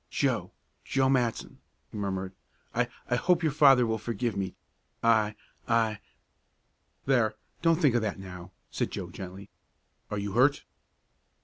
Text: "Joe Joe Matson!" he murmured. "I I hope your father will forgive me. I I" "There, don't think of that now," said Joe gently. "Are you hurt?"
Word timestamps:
"Joe 0.09 0.49
Joe 0.83 1.09
Matson!" 1.09 1.59
he 1.91 1.95
murmured. 1.97 2.33
"I 2.73 2.87
I 3.07 3.17
hope 3.17 3.43
your 3.43 3.51
father 3.51 3.85
will 3.85 3.99
forgive 3.99 4.35
me. 4.35 4.55
I 5.03 5.35
I" 5.67 5.99
"There, 7.05 7.35
don't 7.61 7.79
think 7.79 7.93
of 7.93 8.01
that 8.01 8.17
now," 8.17 8.49
said 8.71 8.89
Joe 8.89 9.11
gently. 9.11 9.51
"Are 10.09 10.17
you 10.17 10.31
hurt?" 10.31 10.63